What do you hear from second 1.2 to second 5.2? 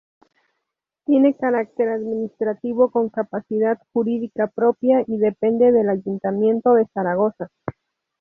carácter administrativo con capacidad jurídica propia, y